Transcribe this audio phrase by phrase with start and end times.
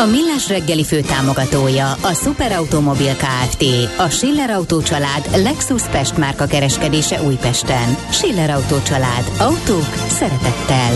[0.00, 3.64] A Millás reggeli fő támogatója a Superautomobil KFT,
[3.98, 7.96] a Schiller Auto család Lexus Pest márka kereskedése Újpesten.
[8.10, 9.24] Schiller Auto család.
[9.38, 10.90] Autók szeretettel.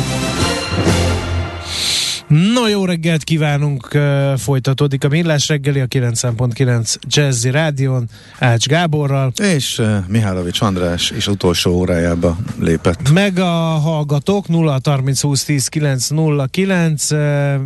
[2.34, 3.88] No, jó reggelt kívánunk,
[4.36, 9.32] folytatódik a Millás reggeli a 9.9 Jazzy Rádion, Ács Gáborral.
[9.42, 13.12] És Mihálovics András is utolsó órájába lépett.
[13.12, 17.10] Meg a hallgatók 0 30 20 10 9 0 9.
[17.10, 17.18] Uh,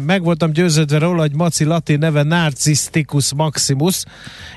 [0.06, 4.04] meg voltam győződve róla, hogy Maci latin neve Narcisztikus Maximus,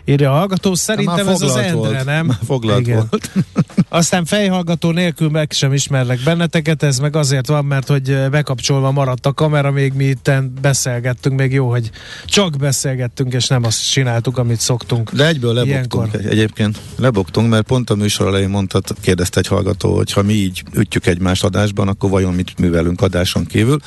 [0.06, 0.76] írja a hallgató.
[0.76, 2.06] Szerintem ez az Endre, volt.
[2.06, 2.26] nem?
[2.26, 2.96] Már foglalt Igen.
[2.96, 3.32] volt.
[3.90, 9.26] Aztán fejhallgató nélkül meg sem ismerlek benneteket, ez meg azért van, mert hogy bekapcsolva maradt
[9.26, 11.90] a kamera, még mi itten beszélgettünk, még jó, hogy
[12.26, 15.12] csak beszélgettünk, és nem azt csináltuk, amit szoktunk.
[15.12, 16.32] De egyből lebogtunk Ilyenkor.
[16.32, 16.78] egyébként.
[16.98, 21.06] Lebogtunk, mert pont a műsor elején mondta, kérdezte egy hallgató, hogy ha mi így ütjük
[21.06, 23.80] egymást adásban, akkor vajon mit művelünk adáson kívül,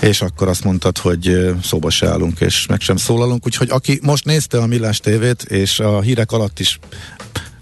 [0.00, 4.24] és akkor azt mondtad, hogy szóba se állunk, és meg sem szólalunk, úgyhogy aki most
[4.24, 6.78] nézte a Millás tévét, és a hírek alatt is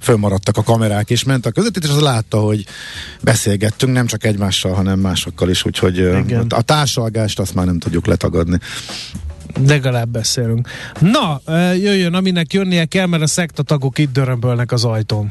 [0.06, 2.64] fölmaradtak a kamerák, és ment a közvetítés, az látta, hogy
[3.20, 6.46] beszélgettünk nem csak egymással, hanem másokkal is, úgyhogy Igen.
[6.48, 8.58] a társalgást azt már nem tudjuk letagadni.
[9.66, 10.68] Legalább beszélünk.
[11.00, 11.40] Na,
[11.74, 15.30] jöjjön, aminek jönnie kell, mert a szektatagok itt dörömbölnek az ajtón.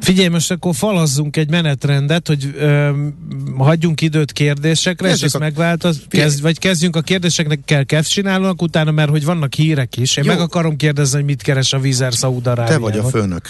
[0.00, 2.90] Figyelj, most akkor falazzunk egy menetrendet, hogy ö,
[3.56, 5.38] hagyjunk időt kérdésekre, Kezdjük és ezt a...
[5.38, 10.16] megváltoz, kezd, vagy kezdjünk a kérdéseknek kell kezd csinálnak utána, mert hogy vannak hírek is.
[10.16, 10.32] Én Jó.
[10.32, 12.90] meg akarom kérdezni, hogy mit keres a Vizer Szaudarábiában.
[12.90, 13.48] Te vagy a főnök.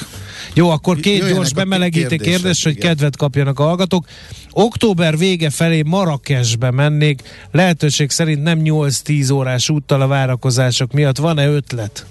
[0.54, 2.88] Jó, akkor két Jöjjenek gyors bemelegítő kérdés, hogy igen.
[2.88, 4.06] kedvet kapjanak a hallgatók.
[4.52, 11.18] Október vége felé Marrakesbe mennék, lehetőség szerint nem 8-10 órás úttal a várakozások miatt.
[11.18, 12.06] Van-e ötlet?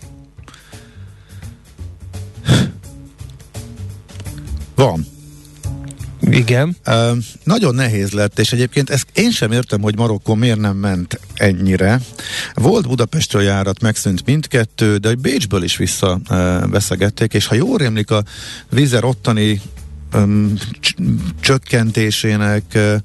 [4.79, 5.05] Van.
[6.21, 6.75] Igen.
[6.85, 11.19] Uh, nagyon nehéz lett, és egyébként ezt én sem értem, hogy Marokkó miért nem ment
[11.33, 12.01] ennyire.
[12.53, 18.11] Volt Budapestről járat, megszűnt mindkettő, de hogy Bécsből is vissza uh, és ha jól rémlik
[18.11, 18.23] a
[18.69, 19.61] vízer ottani
[20.13, 20.53] um,
[21.39, 22.95] csökkentésének uh,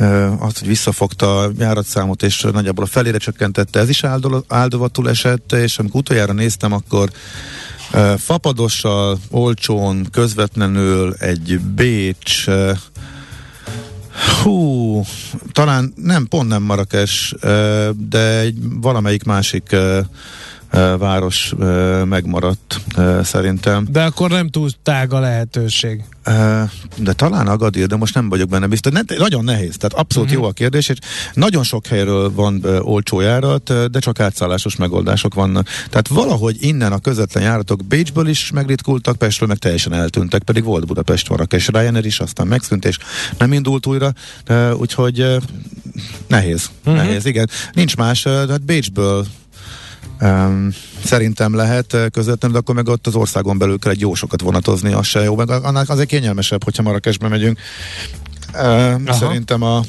[0.00, 4.04] uh, azt, hogy visszafogta a járatszámot, és nagyjából a felére csökkentette, ez is
[4.48, 7.10] áldovatul esett, és amikor utoljára néztem, akkor
[8.16, 12.44] Fapadossal, olcsón, közvetlenül egy Bécs,
[14.42, 15.02] hú,
[15.52, 17.34] talán nem, pont nem Marrakes,
[17.96, 19.76] de egy valamelyik másik
[20.98, 21.54] város
[22.04, 22.80] megmaradt
[23.22, 23.86] szerintem.
[23.90, 26.04] De akkor nem túl tág a lehetőség.
[26.96, 28.92] De talán Agadir, de most nem vagyok benne biztos.
[28.92, 30.42] Ne, nagyon nehéz, tehát abszolút uh-huh.
[30.42, 30.96] jó a kérdés, és
[31.34, 35.68] nagyon sok helyről van olcsó járat, de csak átszállásos megoldások vannak.
[35.90, 40.86] Tehát valahogy innen a közvetlen járatok Bécsből is megritkultak, Pestről meg teljesen eltűntek, pedig volt
[40.86, 42.98] Budapest Marrakes Ryanair is, aztán megszűnt, és
[43.38, 44.12] nem indult újra,
[44.76, 45.36] úgyhogy
[46.26, 47.02] nehéz, uh-huh.
[47.02, 47.50] nehéz, igen.
[47.72, 49.26] Nincs más, tehát Bécsből
[50.20, 50.72] Um,
[51.04, 54.92] szerintem lehet közvetlenül, de akkor meg ott az országon belül kell egy jó sokat vonatozni,
[54.92, 57.58] az se jó, meg annak azért kényelmesebb, hogyha Marrakesbe megyünk.
[58.54, 59.82] Uh, szerintem a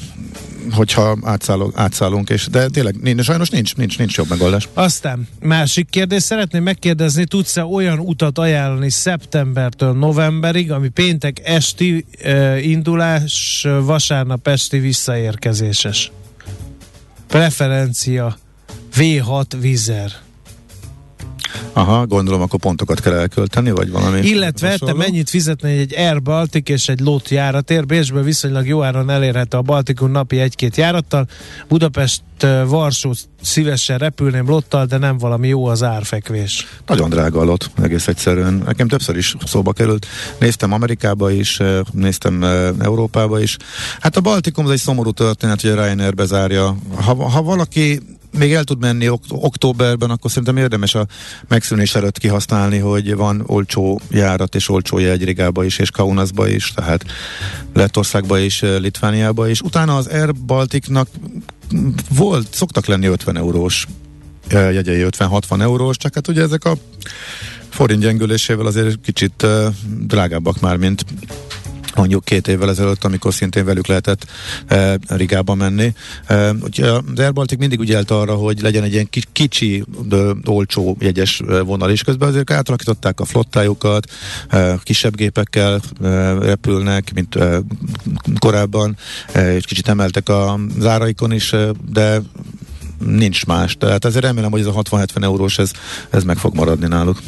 [0.70, 4.68] hogyha átszállunk, átszállunk, és, de tényleg nincs, sajnos nincs, nincs, nincs jobb megoldás.
[4.74, 12.66] Aztán másik kérdés, szeretném megkérdezni, tudsz-e olyan utat ajánlani szeptembertől novemberig, ami péntek esti uh,
[12.66, 16.12] indulás, vasárnap esti visszaérkezéses?
[17.26, 18.36] Preferencia
[18.96, 20.27] V6 Vizer.
[21.72, 24.94] Aha, gondolom, akkor pontokat kell elkölteni, vagy valami Illetve hasonló?
[24.94, 27.86] te mennyit fizetni egy Air Baltic és egy LOT járatér.
[27.86, 31.26] Bécsből viszonylag jó áron elérhető a Baltikon napi egy-két járattal.
[31.68, 32.22] Budapest
[32.66, 33.12] Varsó
[33.42, 36.66] szívesen repülném lottal, de nem valami jó az árfekvés.
[36.86, 38.62] Nagyon drága a lot, egész egyszerűen.
[38.66, 40.06] Nekem többször is szóba került.
[40.38, 41.60] Néztem Amerikába is,
[41.92, 42.42] néztem
[42.80, 43.56] Európába is.
[44.00, 46.76] Hát a Baltikum az egy szomorú történet, hogy a Ryanair bezárja.
[46.94, 48.00] Ha, ha valaki
[48.38, 51.06] még el tud menni ok- októberben, akkor szerintem érdemes a
[51.48, 56.72] megszűnés előtt kihasználni, hogy van olcsó járat és olcsó jegy Rigába is, és Kaunasba is,
[56.72, 57.04] tehát
[57.74, 59.60] Lettországba is, Litvániába is.
[59.60, 61.08] Utána az Air Balticnak
[62.10, 63.86] volt, szoktak lenni 50 eurós
[64.50, 66.76] jegyei 50-60 eurós, csak hát ugye ezek a
[67.68, 69.46] forint gyengülésével azért kicsit
[70.06, 71.04] drágábbak már, mint
[71.98, 74.26] mondjuk két évvel ezelőtt, amikor szintén velük lehetett
[74.66, 75.94] e, Rigába menni.
[76.26, 80.96] E, ugye az Air Baltic mindig ügyelt arra, hogy legyen egy ilyen kicsi, de olcsó
[81.00, 84.10] jegyes vonal, és közben azért átalakították a flottájukat,
[84.48, 87.60] e, kisebb gépekkel e, repülnek, mint e,
[88.38, 88.96] korábban,
[89.32, 91.54] e, és kicsit emeltek a záraikon is,
[91.90, 92.22] de
[93.04, 93.76] nincs más.
[93.76, 95.70] Tehát ezért remélem, hogy ez a 60-70 eurós, ez,
[96.10, 97.18] ez meg fog maradni náluk.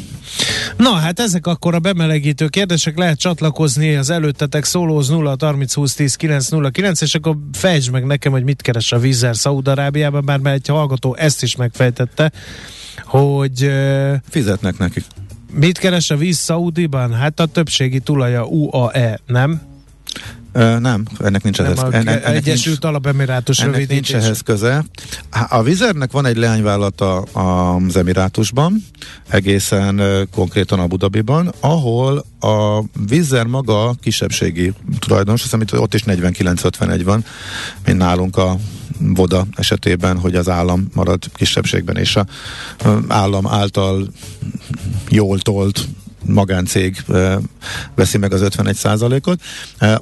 [0.77, 5.93] Na hát ezek akkor a bemelegítő kérdések, lehet csatlakozni az előttetek szólóz 0 30 20
[5.93, 10.25] 10 9 0 9, és akkor fejtsd meg nekem, hogy mit keres a vízer Szaúd-Arábiában,
[10.25, 12.31] bár mert egy hallgató ezt is megfejtette,
[13.05, 13.71] hogy...
[14.29, 15.05] Fizetnek nekik.
[15.53, 17.13] Mit keres a víz Szaudiban?
[17.13, 19.70] Hát a többségi tulaja UAE, nem?
[20.53, 21.79] Ö, nem, ennek nincs ehhez.
[21.79, 24.85] ennek, ennek Egyesült Arab-Emirátus ennek nincs ehhez köze.
[25.49, 28.85] A Vizernek van egy leányvállalata az Emirátusban,
[29.27, 30.01] egészen
[30.31, 37.25] konkrétan Abu Dhabiban, ahol a Vizer maga kisebbségi tulajdonos, hiszem itt ott is 49-51 van,
[37.85, 38.57] mint nálunk a
[38.99, 42.25] Voda esetében, hogy az állam marad kisebbségben, és a
[43.07, 44.07] állam által
[45.09, 45.87] jól tolt
[46.33, 47.03] magáncég
[47.95, 49.41] veszi meg az 51 százalékot.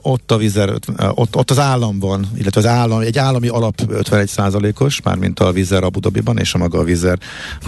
[0.02, 4.28] Ott a vizer, ott, ott az állam van, illetve az állam, egy állami alap 51
[4.28, 7.20] százalékos, mármint a vizer Abu Dhabiban, és a maga a vizer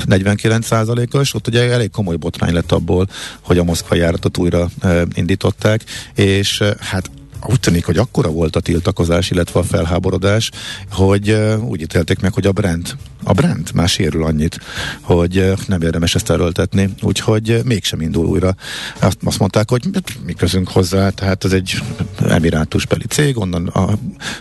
[0.05, 1.33] 49 százalékos.
[1.33, 3.07] Ott ugye elég komoly botrány lett abból,
[3.41, 4.69] hogy a Moszkva járatot újra
[5.13, 5.83] indították,
[6.15, 7.11] és hát
[7.49, 10.51] úgy tűnik, hogy akkora volt a tiltakozás, illetve a felháborodás,
[10.91, 14.59] hogy úgy ítélték meg, hogy a brand, a brand már sérül annyit,
[15.01, 18.55] hogy nem érdemes ezt erőltetni, úgyhogy mégsem indul újra.
[18.99, 19.89] Azt, azt mondták, hogy
[20.25, 21.81] mi közünk hozzá, tehát ez egy
[22.29, 23.89] emirátus beli cég, onnan a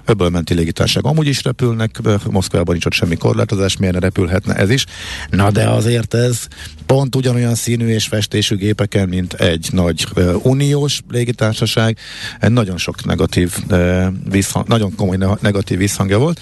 [0.05, 2.00] öbölmenti légitárság amúgy is repülnek,
[2.31, 4.87] Moszkvában nincs ott semmi korlátozás, ne repülhetne ez is.
[5.31, 6.47] Na de azért ez
[6.87, 11.99] pont ugyanolyan színű és festésű gépeken, mint egy nagy uh, uniós légitársaság.
[12.41, 16.41] Nagyon sok negatív uh, visszhang, nagyon komoly negatív visszhangja volt.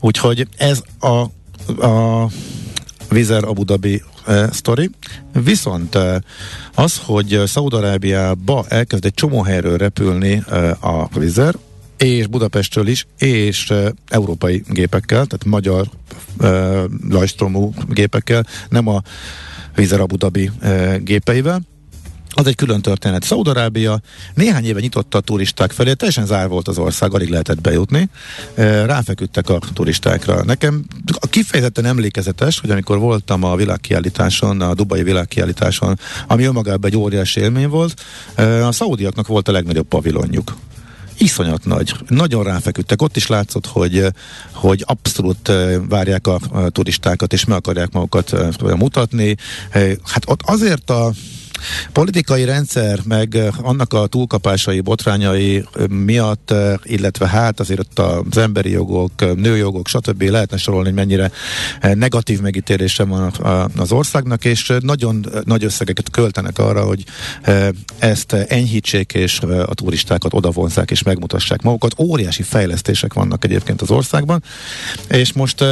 [0.00, 1.24] Úgyhogy ez a,
[1.80, 2.26] a
[3.08, 4.90] Vizer Abu Dhabi uh, sztori.
[5.32, 6.16] Viszont uh,
[6.74, 11.54] az, hogy Szaudarábiába elkezd egy csomó helyről repülni uh, a Vizer,
[11.96, 15.86] és Budapestről is, és uh, európai gépekkel, tehát magyar
[16.40, 19.02] uh, lajstromú gépekkel, nem a
[19.74, 21.60] Vizer Abu Dhabi uh, gépeivel
[22.34, 23.24] az egy külön történet.
[23.24, 24.00] Szaudarábia
[24.34, 28.08] néhány éve nyitotta a turisták felé, teljesen zár volt az ország, alig lehetett bejutni.
[28.84, 30.44] Ráfeküdtek a turistákra.
[30.44, 30.84] Nekem
[31.20, 37.68] kifejezetten emlékezetes, hogy amikor voltam a világkiállításon, a Dubai világkiállításon, ami önmagában egy óriási élmény
[37.68, 38.02] volt,
[38.62, 40.56] a szaudiaknak volt a legnagyobb pavilonjuk
[41.18, 41.94] iszonyat nagy.
[42.08, 43.02] Nagyon ráfeküdtek.
[43.02, 44.06] Ott is látszott, hogy,
[44.52, 45.52] hogy abszolút
[45.88, 48.36] várják a, a turistákat, és meg akarják magukat
[48.76, 49.36] mutatni.
[50.04, 51.12] Hát ott azért a
[51.92, 59.36] politikai rendszer, meg annak a túlkapásai, botrányai miatt, illetve hát azért ott az emberi jogok,
[59.36, 60.22] nőjogok, stb.
[60.22, 61.30] lehetne sorolni, hogy mennyire
[61.94, 63.32] negatív megítélése van
[63.76, 67.04] az országnak, és nagyon nagy összegeket költenek arra, hogy
[67.98, 71.98] ezt enyhítsék, és a turistákat odavonzák, és megmutassák magukat.
[71.98, 74.42] Óriási fejlesztések vannak egyébként az országban,
[75.08, 75.64] és most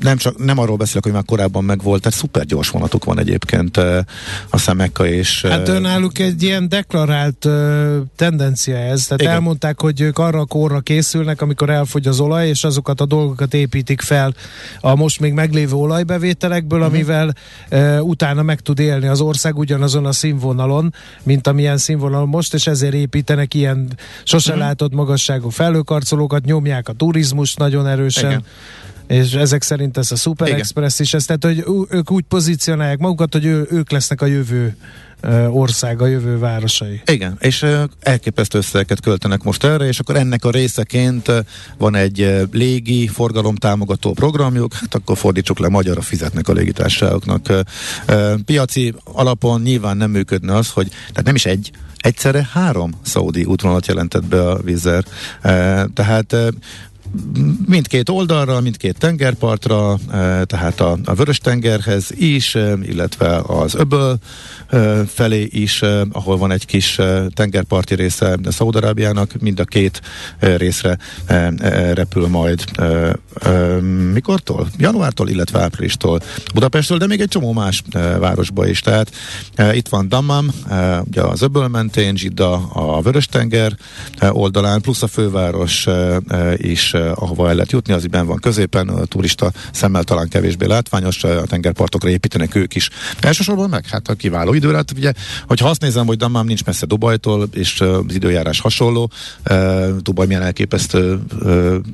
[0.00, 3.76] nem, csak, nem arról beszélek, hogy már korábban megvolt, tehát szuper gyors vonatuk van egyébként
[4.50, 5.42] a Szemekka és...
[5.42, 9.32] Hát náluk egy ilyen deklarált uh, tendencia ez, tehát igen.
[9.32, 13.54] elmondták, hogy ők arra a korra készülnek, amikor elfogy az olaj, és azokat a dolgokat
[13.54, 14.34] építik fel
[14.80, 16.94] a most még meglévő olajbevételekből, uh-huh.
[16.94, 17.34] amivel
[17.70, 22.66] uh, utána meg tud élni az ország ugyanazon a színvonalon, mint amilyen színvonalon most, és
[22.66, 23.88] ezért építenek ilyen
[24.24, 24.66] sose uh-huh.
[24.66, 28.30] látott magasságú felőkarcolókat, nyomják a turizmus nagyon erősen.
[28.30, 28.44] Igen
[29.06, 30.58] és ezek szerint ez a Super Igen.
[30.58, 34.76] Express is, ez, tehát hogy ők úgy pozícionálják magukat, hogy ő, ők lesznek a jövő
[35.50, 37.02] ország, a jövő városai.
[37.06, 37.66] Igen, és
[38.00, 41.32] elképesztő összegeket költenek most erre, és akkor ennek a részeként
[41.78, 47.46] van egy légi forgalom támogató programjuk, hát akkor fordítsuk le, magyarra fizetnek a légitársaságoknak.
[48.44, 53.86] Piaci alapon nyilván nem működne az, hogy, tehát nem is egy, egyszerre három szaudi útvonalat
[53.86, 55.04] jelentett be a vízer.
[55.94, 56.36] Tehát
[57.66, 59.98] mindkét oldalra, mindkét tengerpartra,
[60.44, 64.18] tehát a, a Vörös-tengerhez is, illetve az öböl
[65.06, 65.82] felé is,
[66.12, 66.98] ahol van egy kis
[67.34, 70.00] tengerparti része Szaudarábiának, mind a két
[70.38, 70.98] részre
[71.92, 72.64] repül majd
[74.12, 74.68] mikortól?
[74.78, 76.20] Januártól, illetve áprilistól
[76.54, 77.82] Budapestről, de még egy csomó más
[78.18, 78.80] városba is.
[78.80, 79.10] Tehát
[79.72, 80.50] itt van Dammam,
[81.04, 83.76] ugye az öböl mentén, Zsidda a Vörös-tenger
[84.28, 85.86] oldalán, plusz a főváros
[86.56, 91.24] is, ahova el lehet jutni, az ben van középen, a turista szemmel talán kevésbé látványos,
[91.24, 92.90] a tengerpartokra építenek ők is.
[93.20, 95.12] Elsősorban meg, hát a kiváló időre, hát ugye,
[95.46, 99.10] hogyha azt nézem, hogy Dammam nincs messze Dubajtól, és az időjárás hasonló,
[100.00, 101.20] Dubaj milyen elképesztő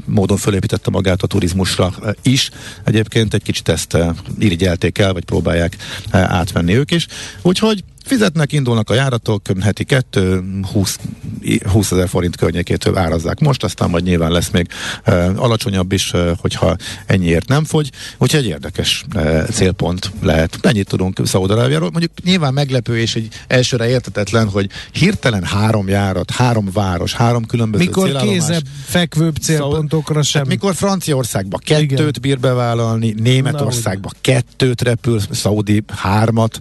[0.04, 1.92] módon fölépítette magát a turizmusra
[2.22, 2.50] is.
[2.84, 3.98] Egyébként egy kicsit ezt
[4.38, 5.76] irigyelték el, vagy próbálják
[6.10, 7.06] átvenni ők is.
[7.42, 10.98] Úgyhogy Fizetnek, indulnak a járatok, heti 2, 20,
[11.72, 14.68] 20 ezer forint környékétől árazzák most, aztán majd nyilván lesz még
[15.04, 17.90] e, alacsonyabb is, e, hogyha ennyiért nem fogy.
[18.18, 20.58] Úgyhogy egy érdekes e, célpont lehet.
[20.60, 21.90] Ennyit tudunk Szaudarábiáról.
[21.90, 27.84] Mondjuk nyilván meglepő és egy elsőre értetetlen, hogy hirtelen három járat, három város, három különböző
[27.84, 30.40] Mikor kézebb, fekvőbb célpontokra sem.
[30.40, 32.12] Hát mikor Franciaországba kettőt Igen.
[32.20, 36.60] bír bevállalni, Németországba Na, kettőt repül, Szaudi hármat,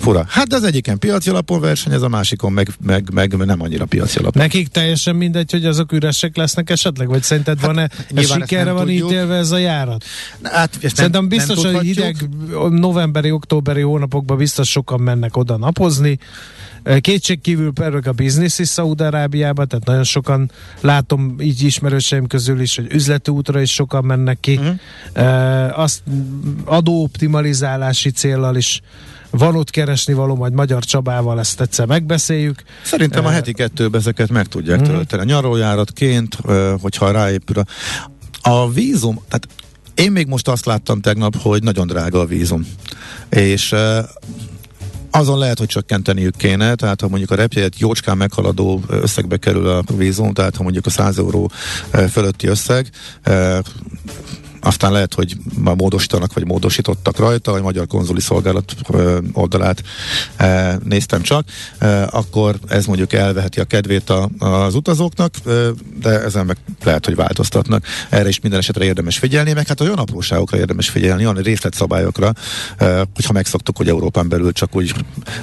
[0.00, 0.24] Fura.
[0.28, 4.42] Hát az egyiken piaci alapon versenyez, a másikon meg, meg, meg nem annyira piaci alapon.
[4.42, 7.08] Nekik teljesen mindegy, hogy azok üresek lesznek esetleg?
[7.08, 7.90] Vagy szerinted hát, van-e
[8.22, 9.10] sikerre van tudjuk.
[9.10, 10.04] ítélve ez a járat?
[10.42, 12.28] Hát, Szerintem nem, biztos, nem hogy hideg
[12.70, 16.18] novemberi, októberi hónapokban biztos sokan mennek oda napozni.
[17.00, 22.76] Kétség kívül pörög a biznisz is Szaúd-Arábiába, tehát nagyon sokan látom így ismerőseim közül is,
[22.76, 24.56] hogy üzleti útra is sokan mennek ki.
[24.56, 24.78] Uh-huh.
[25.12, 26.02] E, azt
[26.64, 28.80] adóoptimalizálási céllal is
[29.30, 32.62] van ott keresni való, majd Magyar Csabával ezt egyszer megbeszéljük.
[32.84, 34.94] Szerintem a heti kettőbe ezeket meg tudják uh-huh.
[34.94, 35.24] tölteni.
[35.24, 36.38] Nyarójáratként,
[36.80, 37.62] hogyha ráépül
[38.42, 39.48] a, a vízum, tehát
[39.94, 42.66] én még most azt láttam tegnap, hogy nagyon drága a vízum.
[43.28, 43.74] És
[45.10, 49.82] azon lehet, hogy csökkenteniük kéne, tehát ha mondjuk a repjegyet jócskán meghaladó összegbe kerül a
[49.96, 51.50] vízum, tehát ha mondjuk a 100 euró
[52.10, 52.90] fölötti összeg,
[54.60, 58.74] aztán lehet, hogy már módosítanak, vagy módosítottak rajta, vagy Magyar Konzuli Szolgálat
[59.32, 59.82] oldalát
[60.84, 61.48] néztem csak,
[62.10, 65.34] akkor ez mondjuk elveheti a kedvét a, az utazóknak,
[66.00, 67.84] de ezen meg lehet, hogy változtatnak.
[68.08, 72.32] Erre is minden esetre érdemes figyelni, meg hát olyan apróságokra érdemes figyelni, olyan részletszabályokra,
[73.14, 74.94] hogyha megszoktuk, hogy Európán belül csak úgy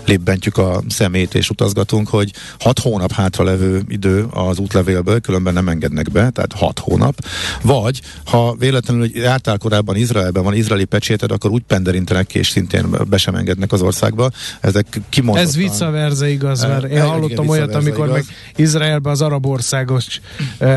[0.06, 5.70] libbentjük a szemét és utazgatunk, hogy hat hónap hátra levő idő az útlevélből, különben nem
[5.70, 7.26] engednek be, tehát hat hónap,
[7.62, 12.50] vagy ha véletlenül hogy jártál korábban Izraelben, van izraeli pecséted, akkor úgy penderintenek ki, és
[12.50, 14.32] szintén be sem engednek az országba.
[14.62, 15.48] Ezek kimondottan...
[15.48, 18.16] Ez vicca verze igaz, mert én hallottam igen, olyat, amikor igaz.
[18.16, 20.22] meg Izraelben az arab országos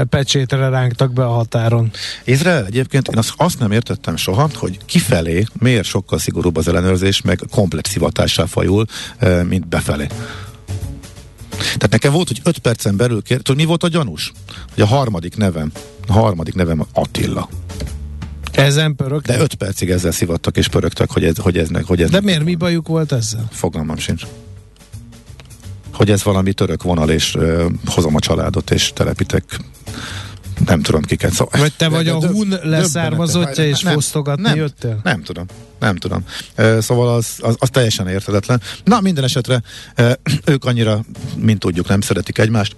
[0.09, 1.91] pecsétre rángtak be a határon.
[2.25, 7.21] Izrael egyébként, én azt, azt nem értettem soha, hogy kifelé miért sokkal szigorúbb az ellenőrzés,
[7.21, 8.85] meg komplet szivatással fajul,
[9.49, 10.07] mint befelé.
[11.61, 14.33] Tehát nekem volt, hogy öt percen belül kér, tudod, mi volt a gyanús?
[14.75, 15.73] Hogy a harmadik nevem,
[16.07, 17.49] a harmadik nevem Attila.
[18.61, 19.23] Ezen pörög?
[19.23, 22.45] De öt percig ezzel szivattak és pörögtek, hogy ez, hogy ez, hogy ez De miért
[22.45, 23.49] mi bajuk volt ezzel?
[23.50, 24.23] Fogalmam sincs.
[25.93, 29.45] Hogy ez valami török vonal, és ö, hozom a családot, és telepítek
[30.67, 31.33] nem tudom kiket.
[31.33, 35.00] Szóval, vagy te vagy a hun leszármazottja, és nem, fosztogatni nem, jöttél?
[35.02, 35.47] Nem tudom.
[35.79, 36.25] Nem tudom.
[36.79, 38.61] Szóval az, az, az teljesen érthetetlen.
[38.85, 39.62] Na, minden esetre
[40.45, 41.05] ők annyira,
[41.37, 42.76] mint tudjuk, nem szeretik egymást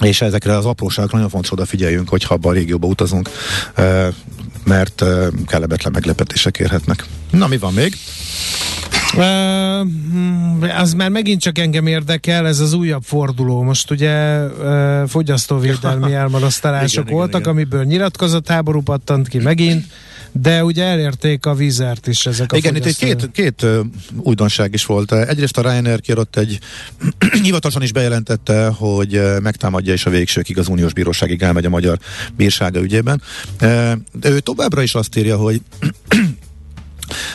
[0.00, 3.30] és ezekre az apróságokra nagyon fontos odafigyeljünk, hogyha abban a régióba utazunk,
[4.66, 5.04] mert
[5.46, 7.04] kellemetlen meglepetések érhetnek.
[7.30, 7.96] Na, mi van még?
[9.14, 13.62] Uh, az már megint csak engem érdekel, ez az újabb forduló.
[13.62, 17.52] Most ugye uh, fogyasztóvédelmi elmarasztalások voltak, igen, igen.
[17.52, 19.84] amiből nyilatkozatháború pattant ki megint,
[20.40, 23.66] de ugye elérték a vízert is ezek a Igen, itt egy két, két
[24.16, 25.12] újdonság is volt.
[25.12, 26.58] Egyrészt a Ryanair kiadott egy
[27.42, 31.98] hivatalosan is bejelentette, hogy megtámadja és a végsőkig az uniós bíróságig elmegy a magyar
[32.36, 33.22] bírsága ügyében.
[34.12, 35.60] De ő továbbra is azt írja, hogy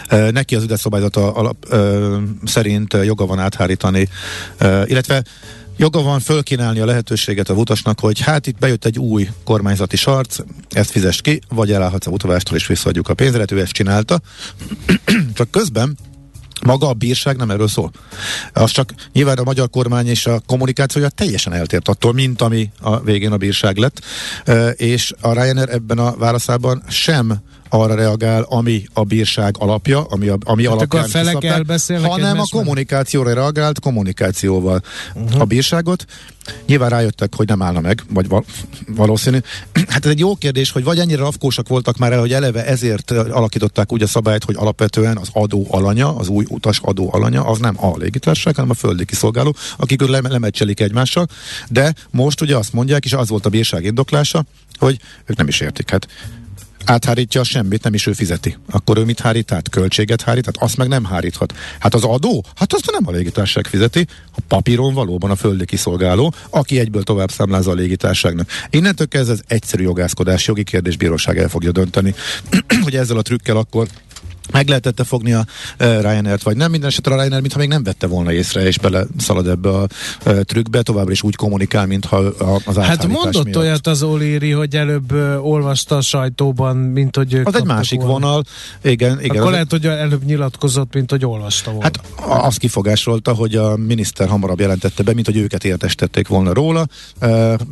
[0.31, 4.07] neki az ügyeszabályzata alap ö, szerint joga van áthárítani,
[4.57, 5.23] ö, illetve
[5.81, 10.39] joga van fölkínálni a lehetőséget a utasnak, hogy hát itt bejött egy új kormányzati sarc,
[10.69, 14.21] ezt fizest ki, vagy elállhatsz a utavástól és visszaadjuk a pénzre, ő ezt csinálta.
[15.33, 15.97] Csak közben
[16.65, 17.91] maga a bírság nem erről szól.
[18.53, 22.99] Az csak nyilván a magyar kormány és a kommunikációja teljesen eltért attól, mint ami a
[22.99, 24.01] végén a bírság lett,
[24.75, 27.41] és a Ryanair ebben a válaszában sem
[27.73, 32.39] arra reagál, ami a bírság alapja, ami, a, ami hát alapján a felek elbeszélnek hanem
[32.39, 34.81] a kommunikációra reagált kommunikációval
[35.13, 35.41] uh-huh.
[35.41, 36.05] a bírságot.
[36.65, 38.45] Nyilván rájöttek, hogy nem állna meg, vagy val-
[38.87, 39.37] valószínű.
[39.87, 43.11] Hát ez egy jó kérdés, hogy vagy ennyire rafkósak voltak már el, hogy eleve ezért
[43.11, 47.59] alakították úgy a szabályt, hogy alapvetően az adó alanya, az új utas adó alanya, az
[47.59, 51.27] nem a légitársaság, hanem a földi kiszolgáló, akik le- lemecselik egymással.
[51.69, 54.45] De most ugye azt mondják, és az volt a bírság indoklása,
[54.77, 55.89] hogy ők nem is értik.
[55.89, 56.07] Hát
[56.85, 58.57] áthárítja a semmit, nem is ő fizeti.
[58.69, 59.69] Akkor ő mit hárít át?
[59.69, 60.45] Költséget hárít?
[60.45, 61.53] Hát azt meg nem háríthat.
[61.79, 62.45] Hát az adó?
[62.55, 64.07] Hát azt nem a légitársaság fizeti.
[64.35, 68.49] A papíron valóban a földi kiszolgáló, aki egyből tovább számlázza a légitársaságnak.
[68.69, 72.15] Innentől kezdve ez egyszerű jogászkodás, jogi kérdés, bíróság el fogja dönteni,
[72.83, 73.87] hogy ezzel a trükkel akkor
[74.51, 75.45] meg lehetette fogni a
[75.77, 76.71] Ryanair-t, vagy nem.
[76.71, 79.87] Minden esetre a Ryanair, mintha még nem vette volna észre, és bele szalad ebbe a
[80.43, 82.17] trükkbe, továbbra is úgy kommunikál, mintha
[82.65, 83.57] az Hát mondott miatt.
[83.57, 88.13] olyat az Oléri, hogy előbb olvasta a sajtóban, mint hogy ők Az egy másik volna.
[88.13, 88.43] vonal.
[88.83, 89.37] Igen, igen.
[89.37, 91.83] Akkor lehet, hogy előbb nyilatkozott, mint hogy olvasta volna.
[91.83, 91.99] Hát
[92.43, 96.85] azt kifogásolta, hogy a miniszter hamarabb jelentette be, mint hogy őket értesítették volna róla.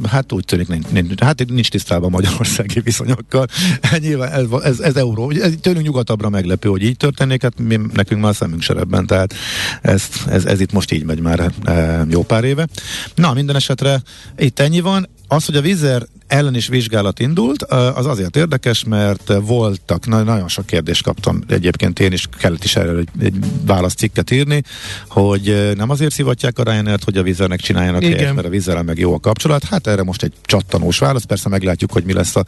[0.09, 3.45] Hát úgy tűnik, nincs, nincs, hát nincs tisztában magyarországi viszonyokkal.
[3.99, 5.31] Nyilván ez, ez, ez euró.
[5.31, 9.33] Ez tőlünk nyugatabbra meglepő hogy így történik, hát mi, nekünk már szemünk serebben, tehát
[9.81, 12.67] ez, ez, ez itt most így megy már e, jó pár éve.
[13.15, 14.01] Na, minden esetre
[14.37, 15.09] itt ennyi van.
[15.27, 20.47] Az, hogy a vízer ellen is vizsgálat indult, az azért érdekes, mert voltak, na, nagyon
[20.47, 24.63] sok kérdést kaptam, egyébként én is kellett is erről egy, egy válaszcikket írni,
[25.07, 28.97] hogy nem azért szivatják a Ryanair-t, hogy a vizernek csináljanak helyet, mert a vizerrel meg
[28.97, 29.63] jó a kapcsolat.
[29.63, 32.43] Hát erre most egy csattanós válasz, persze meglátjuk, hogy mi lesz a,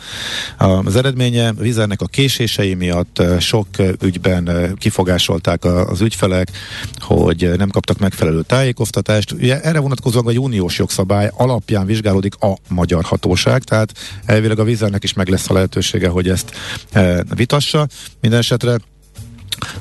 [0.57, 1.47] a, az eredménye.
[1.47, 3.67] A vizernek a késései miatt sok
[4.01, 6.51] ügyben kifogásolták az ügyfelek,
[6.99, 9.31] hogy nem kaptak megfelelő tájékoztatást.
[9.31, 13.93] Ugye erre vonatkozóan egy uniós jogszabály alapján vizsgálódik a magyar hatóság, tehát
[14.25, 16.51] elvileg a vízernek is meg lesz a lehetősége, hogy ezt
[16.91, 17.87] e, vitassa.
[18.21, 18.77] Minden esetre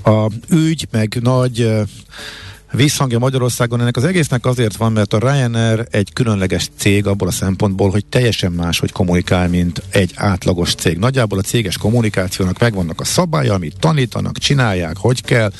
[0.02, 1.84] a ügy, meg nagy e,
[2.72, 7.30] visszhangja Magyarországon ennek az egésznek azért van, mert a Ryanair egy különleges cég abból a
[7.30, 10.98] szempontból, hogy teljesen más, hogy kommunikál, mint egy átlagos cég.
[10.98, 15.52] Nagyjából a céges kommunikációnak megvannak a szabálya, amit tanítanak, csinálják, hogy kell,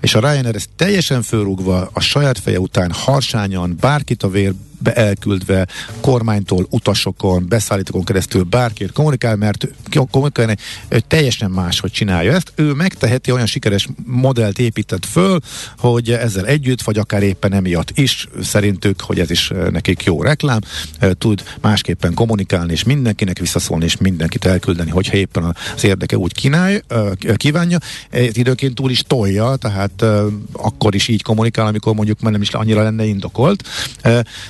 [0.00, 4.92] és a Ryanair ezt teljesen fölrúgva a saját feje után harsányan, bárkit a vér be
[4.92, 5.66] elküldve
[6.00, 9.68] kormánytól, utasokon, beszállítókon keresztül bárkiért kommunikál, mert
[10.10, 10.56] kommunikálni
[11.08, 12.52] teljesen más, hogy csinálja ezt.
[12.54, 15.40] Ő megteheti, olyan sikeres modellt épített föl,
[15.78, 20.60] hogy ezzel együtt, vagy akár éppen emiatt is szerintük, hogy ez is nekik jó reklám,
[21.18, 26.80] tud másképpen kommunikálni, és mindenkinek visszaszólni, és mindenkit elküldeni, hogyha éppen az érdeke úgy kínálj,
[27.36, 27.78] kívánja.
[28.12, 30.04] Időként túl is tolja, tehát
[30.52, 33.68] akkor is így kommunikál, amikor mondjuk már nem is annyira lenne indokolt.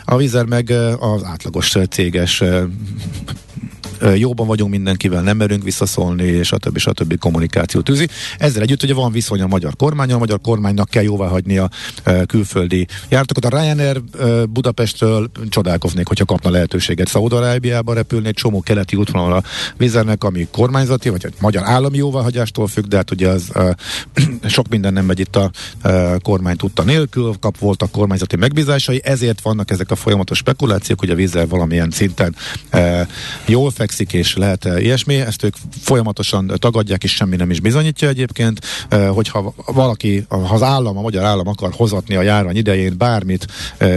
[0.04, 2.42] A a Vizer meg az átlagos céges
[4.16, 7.18] jóban vagyunk mindenkivel, nem merünk visszaszólni, és a többi, stb.
[7.18, 8.08] kommunikáció tűzi.
[8.38, 11.70] Ezzel együtt ugye van viszony a magyar kormány, a magyar kormánynak kell jóvá hagyni a
[12.26, 13.44] külföldi járatokat.
[13.44, 14.02] A Ryanair
[14.48, 19.42] Budapestről csodálkoznék, hogyha kapna lehetőséget Szaudarábiába repülni, egy csomó keleti útvonal a
[19.76, 23.52] vizernek, ami kormányzati, vagy egy magyar állami jóváhagyástól függ, de hát ugye az
[24.44, 25.50] sok minden nem megy itt a
[26.22, 31.14] kormány tudta nélkül, kap voltak kormányzati megbízásai, ezért vannak ezek a folyamatos spekulációk, hogy a
[31.14, 32.34] vízzel valamilyen szinten
[33.46, 35.14] jól fel fekszik, és lehet ilyesmi.
[35.14, 38.60] Ezt ők folyamatosan tagadják, és semmi nem is bizonyítja egyébként.
[39.08, 43.46] Hogyha valaki, ha az állam, a magyar állam akar hozatni a járvány idején bármit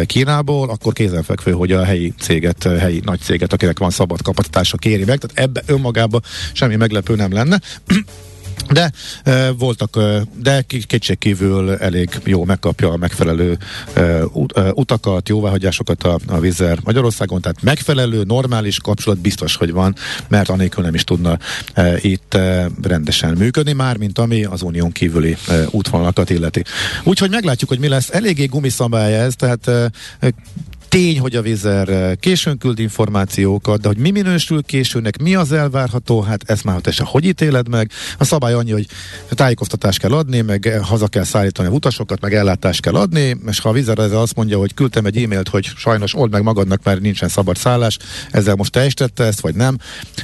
[0.06, 5.04] Kínából, akkor kézenfekvő, hogy a helyi céget, helyi nagy céget, akinek van szabad kapacitása kéri
[5.04, 5.18] meg.
[5.18, 6.22] Tehát ebbe önmagában
[6.54, 7.62] semmi meglepő nem lenne.
[8.72, 8.92] De
[9.24, 13.58] e, voltak, e, de kétségkívül elég jó megkapja a megfelelő
[13.94, 14.24] e,
[14.74, 19.96] utakat, jóváhagyásokat a, a Vizer Magyarországon, tehát megfelelő, normális kapcsolat biztos, hogy van,
[20.28, 21.38] mert anélkül nem is tudna
[21.74, 26.64] e, itt e, rendesen működni, már mint ami az unión kívüli e, útvonalakat illeti.
[27.04, 28.10] Úgyhogy meglátjuk, hogy mi lesz.
[28.10, 29.92] Eléggé gumiszabály ez, tehát e,
[30.90, 35.52] Tény, hogy a Vizer eh, későn küld információkat, de hogy mi minősül későnek, mi az
[35.52, 37.92] elvárható, hát ezt már te hogy ítéled meg.
[38.18, 38.88] A szabály annyi, hogy
[39.30, 43.60] tájékoztatást kell adni, meg eh, haza kell szállítani a utasokat, meg ellátást kell adni, és
[43.60, 46.84] ha a Vizer ezzel azt mondja, hogy küldtem egy e-mailt, hogy sajnos old meg magadnak,
[46.84, 47.98] mert nincsen szabad szállás,
[48.32, 49.78] ezzel most teljesítette ezt, vagy nem.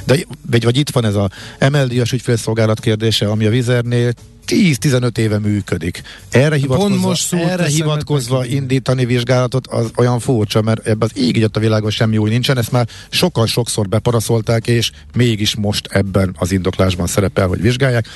[0.04, 0.16] De
[0.50, 1.30] vagy, vagy itt van ez a
[1.70, 4.12] MLD-as ügyfélszolgálat kérdése, ami a Vizernél
[4.46, 6.02] 10-15 éve működik.
[6.30, 11.58] Erre hivatkozva, most erre hivatkozva indítani vizsgálatot az olyan furcsa, mert ebben az ég a
[11.58, 17.06] világon semmi új nincsen, ezt már sokan sokszor beparaszolták, és mégis most ebben az indoklásban
[17.06, 18.06] szerepel, hogy vizsgálják.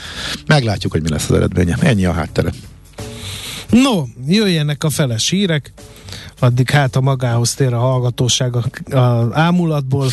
[0.47, 1.77] Meglátjuk, hogy mi lesz az eredménye.
[1.81, 2.53] Ennyi a háttere.
[3.71, 5.73] No, jöjjenek a feles hírek,
[6.38, 8.99] addig hát a magához tér a hallgatóság a,
[9.33, 10.11] ámulatból.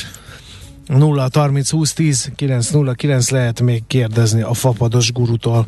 [0.88, 5.68] 0 30 20 10 909 lehet még kérdezni a fapados gurutól.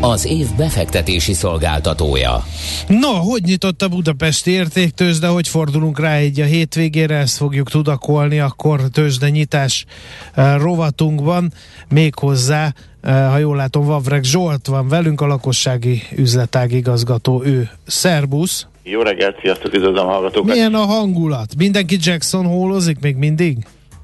[0.00, 2.44] az év befektetési szolgáltatója.
[2.86, 8.38] No, hogy nyitott a Budapesti értéktőzde, hogy fordulunk rá egy a hétvégére, ezt fogjuk tudakolni,
[8.38, 9.84] akkor tőzsde nyitás
[10.36, 11.52] uh, rovatunkban,
[11.88, 12.72] méghozzá,
[13.04, 17.70] uh, ha jól látom, Vavreg Zsolt van velünk, a lakossági üzletág igazgató, ő.
[17.86, 18.66] Szerbusz!
[18.82, 20.52] Jó reggelt, sziasztok, üdvözlöm a hallgatókat.
[20.52, 21.56] Milyen a hangulat?
[21.56, 23.56] Mindenki Jackson hólozik még mindig?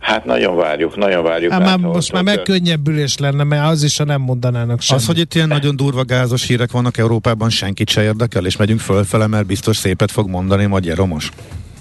[0.07, 1.53] Hát nagyon várjuk, nagyon várjuk.
[1.53, 5.03] Hát már most már megkönnyebbülés lenne, mert az is, ha nem mondanának semmit.
[5.03, 8.81] Az, hogy itt ilyen nagyon durva gázos hírek vannak Európában, senkit se érdekel, és megyünk
[8.81, 11.31] fölfele, mert biztos szépet fog mondani Magyar Romos.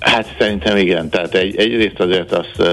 [0.05, 1.09] Hát szerintem igen.
[1.09, 2.67] Tehát egy, egyrészt azért azt uh,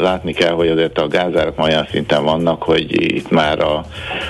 [0.00, 3.84] látni kell, hogy azért a gázárak olyan szinten vannak, hogy itt már a,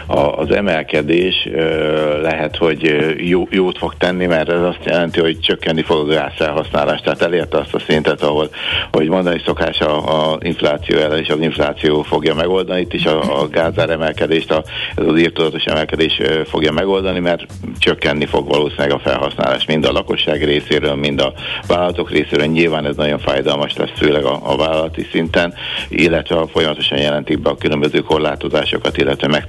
[0.07, 5.41] a, az emelkedés uh, lehet, hogy jó, jót fog tenni, mert ez azt jelenti, hogy
[5.41, 7.01] csökkenni fog a gázfelhasználás.
[7.01, 8.49] Tehát elérte azt a szintet, ahol,
[8.93, 12.81] hogy mondani szokás a, a infláció ellen, és az infláció fogja megoldani.
[12.81, 14.63] Itt is a, a gázár emelkedést, a,
[14.97, 17.47] ez az írtudatos emelkedés uh, fogja megoldani, mert
[17.79, 21.33] csökkenni fog valószínűleg a felhasználás mind a lakosság részéről, mind a
[21.67, 25.55] vállalatok részéről részéről nyilván ez nagyon fájdalmas lesz, főleg a, a vállalati szinten,
[25.89, 29.43] illetve folyamatosan jelentik be a különböző korlátozásokat, illetve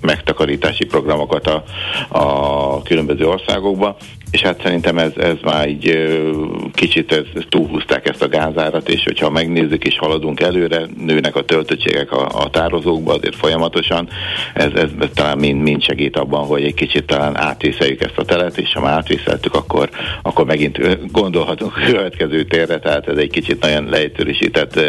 [0.00, 1.64] megtakarítási programokat a,
[2.08, 3.96] a különböző országokba
[4.30, 6.08] és hát szerintem ez, ez már így
[6.72, 11.44] kicsit ez, ez túlhúzták ezt a gázárat, és hogyha megnézzük és haladunk előre, nőnek a
[11.44, 14.08] töltöttségek a, a tározókba azért folyamatosan,
[14.54, 18.24] ez, ez, ez talán mind, mind segít abban, hogy egy kicsit talán átvészeljük ezt a
[18.24, 19.90] telet, és ha már átvészeltük, akkor,
[20.22, 24.80] akkor megint gondolhatunk a következő térre, tehát ez egy kicsit nagyon leegyszerűsített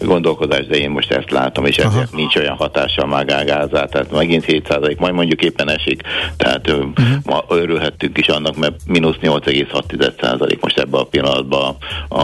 [0.00, 2.16] gondolkodás, de én most ezt látom, és ezért Aha.
[2.16, 6.02] nincs olyan hatása a gázát, tehát megint 7 majd mondjuk éppen esik,
[6.36, 6.94] tehát uh-huh.
[7.24, 11.76] ma örülhettünk is annak, mert mínusz 8,6% most ebben a pillanatban
[12.08, 12.22] a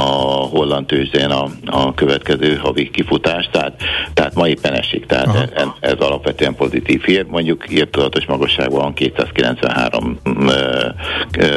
[0.54, 3.82] holland tőzsdén a, a következő havi kifutás, tehát,
[4.14, 10.18] tehát ma éppen esik, tehát ez, ez alapvetően pozitív hír, mondjuk írtudatos magasságban 293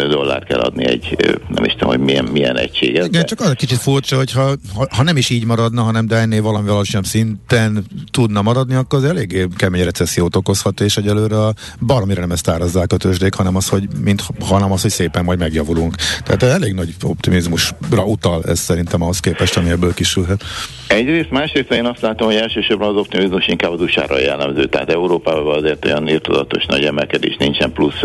[0.09, 3.05] dollárt kell adni egy, nem is tudom, hogy milyen, milyen egység ez.
[3.05, 3.27] Igen, de...
[3.27, 4.51] csak az kicsit furcsa, hogy ha,
[4.89, 9.05] ha, nem is így maradna, hanem de ennél valami alacsonyabb szinten tudna maradni, akkor az
[9.05, 11.35] eléggé kemény recessziót okozhat, és egyelőre
[11.79, 15.39] baromira nem ezt árazzák a tőzsdék, hanem az, hogy mint, hanem az, hogy szépen majd
[15.39, 15.95] megjavulunk.
[16.23, 20.43] Tehát elég nagy optimizmusra utal ez szerintem ahhoz képest, ami ebből kisülhet.
[20.87, 24.65] Egyrészt, másrészt én azt látom, hogy elsősorban az optimizmus inkább az usa jellemző.
[24.65, 28.01] Tehát Európában azért olyan írtudatos nagy emelkedés nincsen, plusz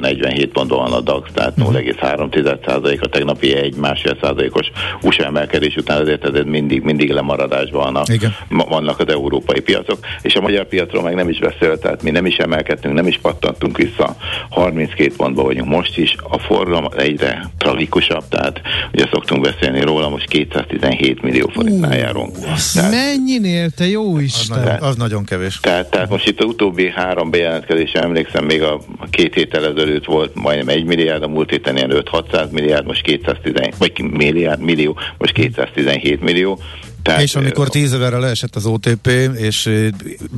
[0.00, 4.66] 47 pontban van a DAX, tehát 0,3 a tegnapi egy másfél százalékos
[5.02, 8.34] USA emelkedés után azért ez mindig, mindig lemaradásban vannak, Igen.
[8.48, 12.26] vannak az európai piacok, és a magyar piacról meg nem is beszél, tehát mi nem
[12.26, 14.16] is emelkedtünk, nem is pattantunk vissza,
[14.50, 18.60] 32 pontban vagyunk most is, a forgalom egyre tragikusabb, tehát
[18.92, 22.36] ugye szoktunk beszélni róla, most 217 millió forintnál járunk.
[22.74, 24.58] Tehát, mennyinél, te jó Isten?
[24.58, 25.60] Az, nagyon, az nagyon kevés.
[25.60, 30.34] Tehát, tehát most itt a utóbbi három bejelentkezés, emlékszem, még a, két héttel ezelőtt volt
[30.34, 35.32] majdnem 1 milliárd, a múlt héten ilyen 5-600 milliárd, most 210, vagy milliárd, millió, most
[35.32, 36.58] 217 millió.
[37.02, 39.70] Tehát, és amikor 10 évre leesett az OTP, és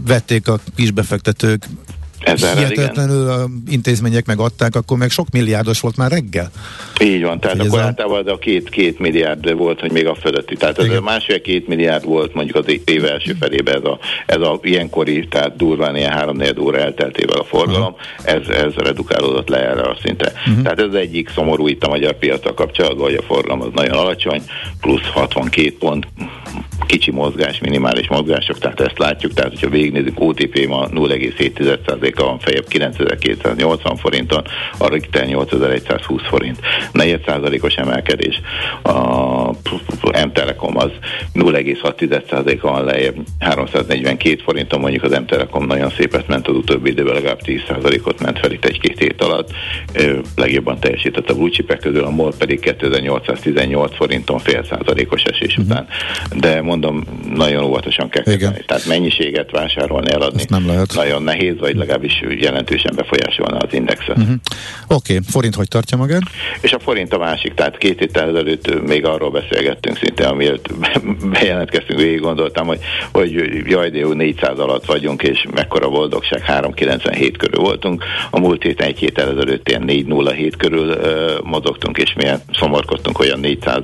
[0.07, 1.65] vették a kisbefektetők
[2.21, 3.41] Ezzel hihetetlenül igen.
[3.41, 6.51] a intézmények megadták, akkor meg sok milliárdos volt már reggel.
[7.03, 7.83] Így van, tehát akkor a...
[7.83, 10.57] általában a két, két milliárd volt, hogy még a fölötti.
[10.57, 14.41] Tehát ez a másfél két milliárd volt mondjuk az év első felében ez a, ez
[14.41, 19.83] a ilyenkori, tehát durván ilyen három óra elteltével a forgalom, ez, ez redukálódott le erre
[19.83, 20.33] a szintre.
[20.49, 20.63] Uh-huh.
[20.63, 24.43] Tehát ez egyik szomorú itt a magyar piacra kapcsolatban, hogy a forgalom az nagyon alacsony,
[24.81, 26.07] plusz 62 pont
[26.87, 30.89] kicsi mozgás, minimális mozgások, tehát ezt látjuk, tehát hogyha végignézzük, OTP ma
[32.11, 34.43] 0,7%-a van fejebb 9280 forinton,
[34.79, 36.59] a Richter 8120 forint.
[36.93, 38.41] 4%-os emelkedés.
[38.83, 39.51] A
[40.25, 40.91] M-Telekom az
[41.35, 47.41] 0,6%-a van lejjebb, 342 forinton, mondjuk az M-Telekom nagyon szépet ment az utóbbi időben, legalább
[47.45, 49.51] 10%-ot ment fel itt egy-két hét alatt.
[50.37, 55.67] Legjobban teljesített a blue közül, a MOL pedig 2818 forinton fél százalékos esés uh-huh.
[55.67, 55.87] után.
[56.37, 58.65] De mondom, nagyon óvatosan kell kezdeni.
[58.67, 60.39] Tehát mennyiséget vásárolni, eladni.
[60.41, 60.95] Ezt nem lehet.
[60.95, 64.17] Nagyon nehéz, vagy legalább legalábbis jelentősen befolyásolna az indexet.
[64.17, 64.35] Uh-huh.
[64.89, 65.25] Oké, okay.
[65.31, 66.23] forint hogy tartja magát?
[66.61, 70.69] És a forint a másik, tehát két héttel ezelőtt még arról beszélgettünk szinte, amiért
[71.41, 72.79] bejelentkeztünk, végig gondoltam, hogy,
[73.13, 73.33] hogy
[73.67, 78.05] jaj, de jó, 400 alatt vagyunk, és mekkora boldogság, 397 körül voltunk.
[78.31, 83.37] A múlt héten egy héttel ezelőtt ilyen 407 körül uh, mozogtunk, és milyen szomorkodtunk, a
[83.37, 83.83] 400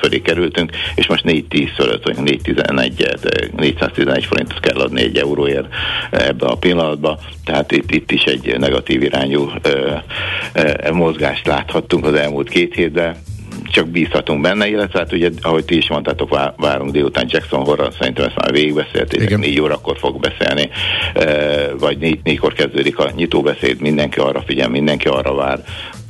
[0.00, 3.08] fölé kerültünk, és most 410 fölött, vagy 411,
[3.56, 5.66] 411 forintot kell adni egy euróért
[6.10, 9.92] ebbe a pillanatban, tehát itt, itt is egy negatív irányú ö,
[10.52, 13.16] ö, mozgást láthattunk az elmúlt két hétben,
[13.70, 18.24] csak bízhatunk benne, illetve hát ugye, ahogy ti is mondtátok, várunk délután Jackson Horror, szerintem
[18.24, 20.70] ezt már végigbeszéltétek, négy órakor fog beszélni,
[21.78, 25.64] vagy négy, négykor kezdődik a nyitóbeszéd, mindenki arra figyel, mindenki arra vár,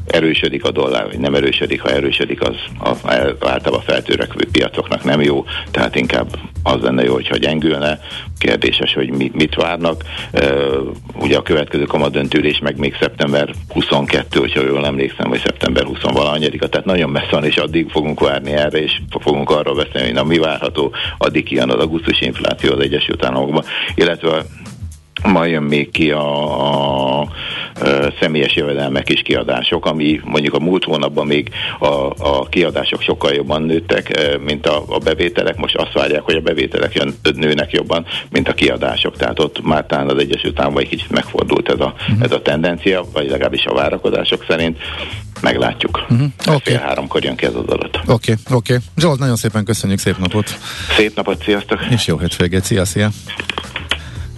[0.09, 2.99] erősödik a dollár, vagy nem erősödik, ha erősödik, az, az
[3.41, 6.29] általában feltörekvő piacoknak nem jó, tehát inkább
[6.63, 8.01] az lenne jó, hogyha gyengülne.
[8.39, 10.03] Kérdéses, hogy mit, mit várnak.
[10.33, 16.01] Uh, ugye a következő kamadöntülés meg még szeptember 22, hogyha jól emlékszem, vagy szeptember 20
[16.01, 20.17] valahanyadika, tehát nagyon messze van, és addig fogunk várni erre, és fogunk arról beszélni, hogy
[20.17, 24.45] na mi várható, addig kijön az augusztus infláció az Egyesült Államokban, illetve
[25.23, 27.29] ma jön még ki a, a,
[28.21, 31.87] személyes jövedelmek és kiadások, ami mondjuk a múlt hónapban még a,
[32.19, 35.57] a kiadások sokkal jobban nőttek, mint a, a bevételek.
[35.57, 39.17] Most azt várják, hogy a bevételek jön, nőnek jobban, mint a kiadások.
[39.17, 42.23] Tehát ott már talán az Egyesült Államok egy kicsit megfordult ez a, uh-huh.
[42.23, 44.79] ez a tendencia, vagy legalábbis a várakozások szerint.
[45.41, 46.07] Meglátjuk.
[46.11, 46.29] Uh-huh.
[46.47, 46.59] Okay.
[46.63, 47.97] Fél háromkor jön ki ez az adat.
[47.97, 48.75] Oké, okay, oké.
[48.75, 48.79] Okay.
[48.97, 50.59] Zsolt, nagyon szépen köszönjük, szép napot!
[50.97, 51.81] Szép napot, sziasztok!
[51.91, 53.09] És jó hétvégét, szia, szia!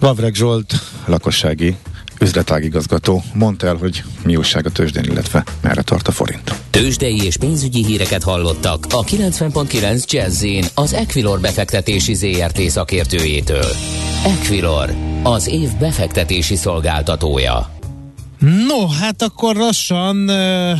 [0.01, 0.73] Vavreg Zsolt,
[1.05, 1.75] lakossági
[2.19, 6.53] üzletágigazgató mondta el, hogy mi újság a tőzsdén, illetve merre tart a forint.
[6.69, 13.65] Tőzsdei és pénzügyi híreket hallottak a 90.9 jazz az Equilor befektetési ZRT szakértőjétől.
[14.25, 17.69] Equilor, az év befektetési szolgáltatója.
[18.39, 20.77] No, hát akkor lassan uh,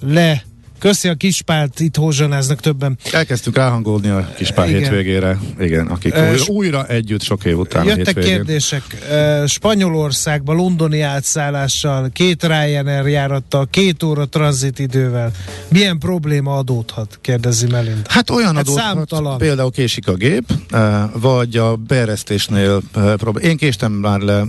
[0.00, 0.47] le
[0.78, 2.98] Köszi a kispált, itt hózsanáznak többen.
[3.12, 4.80] Elkezdtük elhangolni a kispált Igen.
[4.80, 5.38] hétvégére.
[5.60, 8.82] Igen, akik uh, újra, újra együtt sok év után Jöttek a kérdések.
[9.10, 15.32] Uh, Spanyolországba londoni átszállással, két Ryanair járattal, két óra tranzitidővel.
[15.68, 17.18] Milyen probléma adódhat?
[17.20, 18.06] Kérdezi Melind.
[18.08, 19.38] Hát olyan hát adódhat, számtalan.
[19.38, 20.80] például késik a gép, uh,
[21.20, 23.50] vagy a beeresztésnél uh, problém.
[23.50, 24.44] Én késtem már le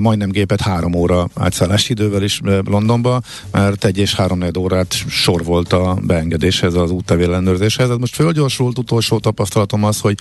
[0.00, 5.57] majdnem gépet három óra átszállási idővel is Londonba, mert egy és három órát sor volt
[5.58, 7.96] volt a beengedéshez, az útlevél ellenőrzéshez.
[7.96, 10.18] Most fölgyorsult, utolsó tapasztalatom az, hogy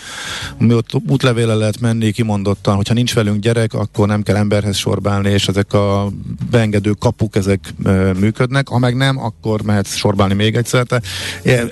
[0.58, 5.30] mi ott útlevéle lehet menni kimondottan, hogyha nincs velünk gyerek, akkor nem kell emberhez sorbálni,
[5.30, 6.10] és ezek a
[6.52, 10.86] beengedő kapuk, ezek e, működnek, ha meg nem, akkor mehetsz sorbálni még egyszer.
[10.86, 11.02] Te,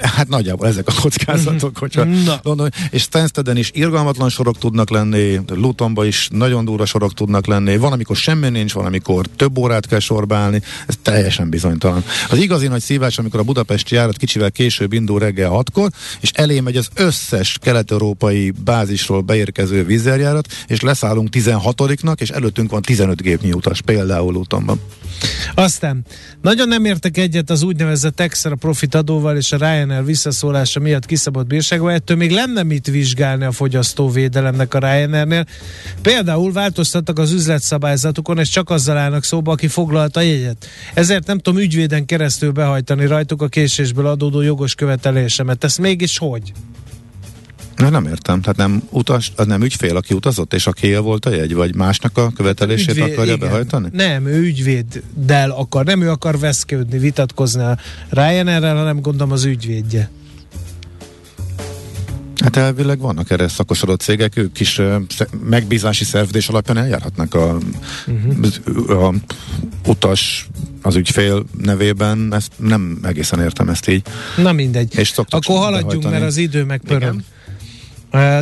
[0.02, 2.06] hát nagyjából ezek a kockázatok, hogyha
[2.44, 7.78] gondolom, és Stansteden is irgalmatlan sorok tudnak lenni, Lutonba is nagyon durva sorok tudnak lenni,
[7.78, 12.04] van, amikor semmi nincs, van, amikor több órát kell sorbálni, ez teljesen bizonytalan.
[12.30, 15.90] Az igazi nagy szívás, amikor a budapesti járat kicsivel később indul reggel 6-kor,
[16.20, 22.82] és elé megy az összes kelet-európai bázisról beérkező vízerjárat, és leszállunk 16-nak, és előttünk van
[22.82, 24.80] 15 gépnyi utas, például útonban.
[25.54, 26.06] Aztán
[26.42, 31.48] nagyon nem értek egyet az úgynevezett extra profit adóval és a Ryanair visszaszólása miatt kiszabott
[31.48, 35.46] bírságban, ettől még lenne mit vizsgálni a fogyasztóvédelemnek a Ryanairnél.
[36.02, 40.68] Például változtattak az üzletszabályzatukon, és csak azzal állnak szóba, aki foglalta a jegyet.
[40.94, 45.64] Ezért nem tudom ügyvéden keresztül behajtani rajtuk a késésből adódó jogos követelésemet.
[45.64, 46.54] Ez mégis hogy?
[47.76, 48.42] Na, nem értem.
[48.42, 52.18] Tehát nem utas, az nem ügyfél, aki utazott, és aki volt a jegy, vagy másnak
[52.18, 53.48] a követelését Ügyvéd, akarja igen.
[53.48, 53.90] behajtani?
[53.92, 57.78] Nem, ő ügyvéddel akar, nem ő akar veszködni, vitatkozni a
[58.10, 60.10] Ryanair-rel, hanem gondolom az ügyvédje.
[62.44, 64.96] Hát elvileg vannak erre szakosodott cégek, ők is uh,
[65.44, 67.58] megbízási szerződés alapján eljárhatnak a,
[68.08, 69.06] uh-huh.
[69.06, 69.14] a
[69.86, 70.48] utas
[70.86, 74.02] az ügyfél nevében, ezt nem egészen értem ezt így.
[74.38, 74.98] Na mindegy.
[74.98, 77.22] És Akkor haladjunk, mert az idő megpörög.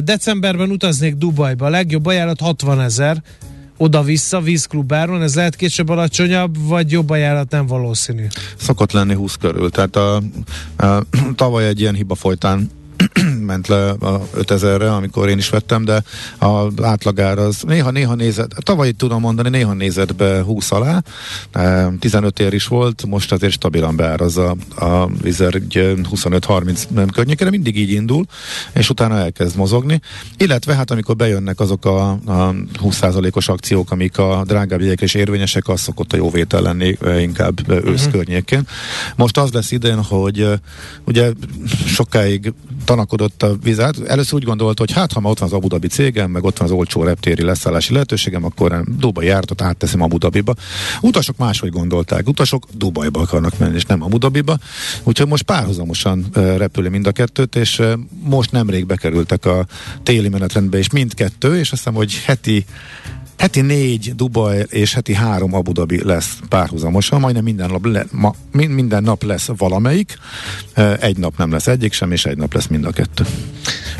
[0.04, 3.24] Decemberben utaznék Dubajba, a legjobb ajánlat 60 ezer,
[3.78, 8.26] oda-vissza vízklubáron, ez lehet később alacsonyabb, vagy jobb ajánlat nem valószínű?
[8.58, 10.16] Szokott lenni 20 körül, tehát a,
[10.78, 11.04] a,
[11.36, 12.70] tavaly egy ilyen hiba folytán
[13.48, 16.04] ment le a 5000-re, amikor én is vettem, de
[16.39, 21.04] a átlagár az néha-néha nézett, tavaly tudom mondani, néha nézett be 20 alá,
[22.00, 28.26] 15 ér is volt, most azért stabilan beárazza a Vizer 25-30 környékére, mindig így indul,
[28.74, 30.02] és utána elkezd mozogni,
[30.38, 35.68] illetve hát amikor bejönnek azok a, a 20%-os akciók, amik a drágább jegyekre is érvényesek,
[35.68, 38.12] az szokott a jó vétel lenni inkább ősz uh-huh.
[38.12, 38.68] környékén.
[39.16, 40.48] Most az lesz idén, hogy
[41.06, 41.32] ugye
[41.86, 42.54] sokáig
[42.86, 44.00] tanakodott a vizet.
[44.08, 46.58] Először úgy gondolt, hogy hát ha ma ott van az Abu Dhabi cégem, meg ott
[46.58, 50.54] van az olcsó reptéri leszállási lehetőségem, akkor Dubai jártat átteszem Abu Dhabiba.
[51.02, 52.28] Utasok máshogy gondolták.
[52.28, 54.58] Utasok Dubajba akarnak menni, és nem Abu Dhabiba.
[55.04, 57.82] Úgyhogy most párhuzamosan repül mind a kettőt, és
[58.24, 59.65] most nemrég bekerültek a
[60.04, 62.65] téli menetrendbe, és mindkettő, és azt hiszem, hogy heti
[63.44, 68.36] Heti négy Dubaj és heti három Abu Dhabi lesz párhuzamosan, majdnem minden nap, le, ma,
[68.52, 70.18] minden nap lesz valamelyik,
[71.00, 73.26] egy nap nem lesz egyik sem, és egy nap lesz mind a kettő.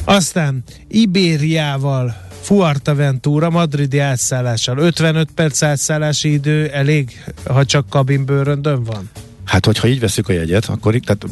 [0.04, 4.78] Aztán Ibériával Fuerteventura madridi átszállással.
[4.78, 9.10] 55 perc átszállási idő elég, ha csak kabinbőröndön van?
[9.44, 11.26] Hát, hogyha így veszük a jegyet, akkor tehát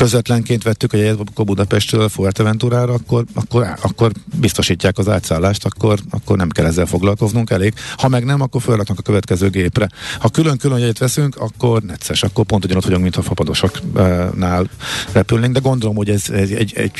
[0.00, 6.48] közvetlenként vettük a jegyet Budapestről Fuerteventurára, akkor, akkor, akkor biztosítják az átszállást, akkor, akkor nem
[6.48, 7.74] kell ezzel foglalkoznunk elég.
[7.96, 9.88] Ha meg nem, akkor felraknak a következő gépre.
[10.18, 14.66] Ha külön-külön jegyet veszünk, akkor necces, akkor pont ugyanott vagyunk, mint a fapadosoknál
[15.12, 16.92] repülnénk, de gondolom, hogy ez egy, egy, egy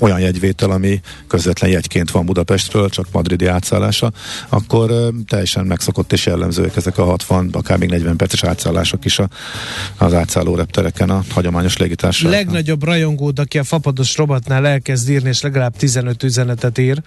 [0.00, 4.12] olyan jegyvétel, ami közvetlen jegyként van Budapestről, csak madridi átszállása,
[4.48, 9.28] akkor teljesen megszokott és jellemzőek ezek a 60, akár még 40 perces átszállások is a,
[9.96, 12.30] az átszálló reptereken a hagyományos légitársaság.
[12.30, 17.02] Legnagyobb rajongód, aki a fapados robotnál elkezd írni, és legalább 15 üzenetet ír,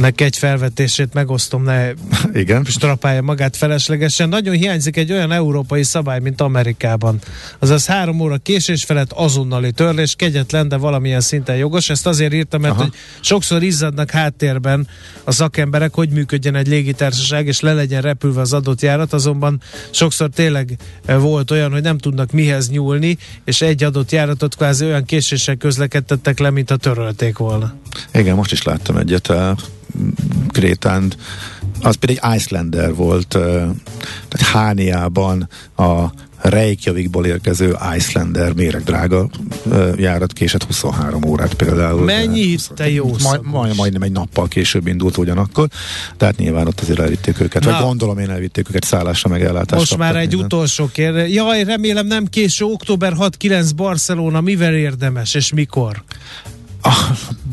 [0.00, 1.90] nek egy felvetését megosztom, ne
[2.32, 2.64] Igen.
[2.76, 4.28] strapálja magát feleslegesen.
[4.28, 7.18] Nagyon hiányzik egy olyan európai szabály, mint Amerikában.
[7.58, 11.90] Azaz három óra késés felett azonnali törlés, kegyetlen, de valamilyen szinten jogos.
[11.90, 14.88] Ezt azért írtam, mert hogy sokszor izzadnak háttérben
[15.24, 20.28] a szakemberek, hogy működjen egy légitársaság, és le legyen repülve az adott járat, azonban sokszor
[20.28, 25.04] tényleg e, volt olyan, hogy nem tudnak mihez nyúlni, és egy adott járatot kvázi olyan
[25.04, 27.74] késéssel közlekedtettek le, mint a törölték volna.
[28.12, 29.32] Igen, most is láttam egyet
[30.50, 31.12] Krétán,
[31.82, 33.28] az pedig egy Icelander volt,
[34.28, 36.04] tehát Hániában a
[36.40, 39.28] Reykjavikból érkező Icelander méregdrága
[39.96, 42.04] járat késett 23 órát például.
[42.04, 45.68] Mennyi te jó majd, majd, majdnem egy nappal később indult ugyanakkor,
[46.16, 47.70] tehát nyilván ott azért elvitték őket, Na.
[47.70, 49.76] vagy gondolom én elvitték őket szállásra meg ellátásra.
[49.76, 50.44] Most már egy minden.
[50.44, 51.34] utolsó kérdés.
[51.34, 56.02] Jaj, remélem nem késő, október 6-9 Barcelona, mivel érdemes és mikor?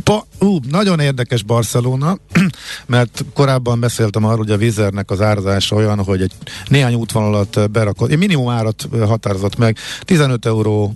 [0.03, 2.17] Ba, ú, nagyon érdekes Barcelona,
[2.85, 6.31] mert korábban beszéltem arról, hogy a Vizernek az árazása olyan, hogy egy
[6.67, 10.93] néhány útvonalat berakott, egy minimum árat határozott meg, 15 euró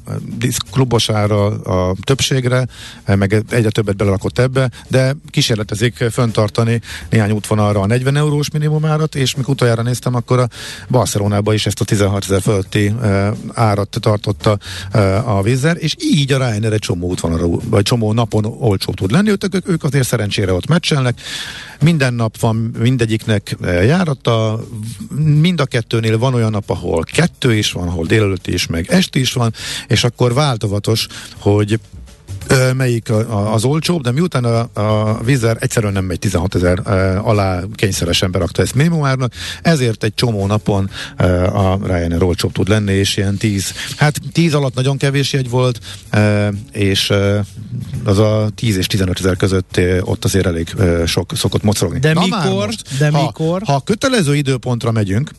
[0.72, 2.68] klubos ára a többségre,
[3.06, 9.16] meg egyre többet belerakott ebbe, de kísérletezik föntartani néhány útvonalra a 40 eurós minimum árat,
[9.16, 10.48] és mikor utoljára néztem, akkor a
[10.90, 12.94] Barcelonában is ezt a 16 ezer fölötti
[13.54, 14.58] árat tartotta
[15.26, 19.30] a Vizer, és így a Ryanair egy csomó útvonalra, vagy csomó napon olcsó tud lenni,
[19.30, 21.22] ők, ők azért szerencsére ott meccselnek.
[21.82, 24.60] Minden nap van mindegyiknek eh, járata,
[25.16, 29.20] mind a kettőnél van olyan nap, ahol kettő is van, ahol délelőtt is, meg esti
[29.20, 29.54] is van,
[29.88, 31.80] és akkor változatos, hogy
[32.76, 33.10] melyik
[33.54, 36.80] az olcsóbb, de miután a, a Vizer egyszerűen nem megy 16 ezer
[37.24, 40.90] alá kényszeresen berakta ezt minimumárnak, ezért egy csomó napon
[41.54, 45.80] a Ryanair olcsóbb tud lenni, és ilyen 10, hát 10 alatt nagyon kevés jegy volt,
[46.72, 47.14] és
[48.04, 52.00] az a 10 és 15 ezer között ott azért elég sok szokott mocorogni.
[52.00, 52.66] De Na mikor?
[52.66, 53.62] Most, de ha, mikor?
[53.66, 55.32] Ha kötelező időpontra megyünk,